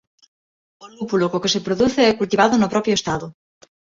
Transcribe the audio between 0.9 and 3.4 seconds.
lúpulo co que se produce é cultivado no propio estado.